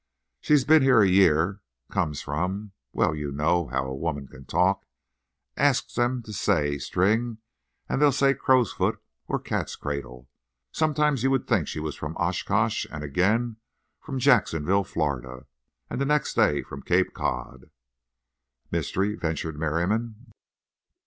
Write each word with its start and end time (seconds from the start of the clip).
She's 0.39 0.65
been 0.65 0.81
here 0.81 1.03
a 1.03 1.07
year. 1.07 1.61
Comes 1.91 2.23
from—well, 2.23 3.13
you 3.13 3.31
know 3.31 3.67
how 3.67 3.85
a 3.85 3.93
woman 3.93 4.27
can 4.27 4.45
talk—ask 4.45 5.95
'em 5.95 6.23
to 6.23 6.33
say 6.33 6.79
'string' 6.79 7.37
and 7.87 8.01
they'll 8.01 8.11
say 8.11 8.33
'crow's 8.33 8.73
foot' 8.73 8.99
or 9.27 9.37
'cat's 9.37 9.75
cradle.' 9.75 10.27
Sometimes 10.71 11.21
you'd 11.21 11.45
think 11.45 11.67
she 11.67 11.79
was 11.79 11.93
from 11.93 12.17
Oshkosh, 12.17 12.87
and 12.89 13.03
again 13.03 13.57
from 13.99 14.17
Jacksonville, 14.17 14.83
Florida, 14.85 15.45
and 15.87 16.01
the 16.01 16.05
next 16.05 16.33
day 16.33 16.63
from 16.63 16.81
Cape 16.81 17.13
Cod." 17.13 17.69
"Mystery?" 18.71 19.13
ventured 19.13 19.55
Merriam. 19.59 20.31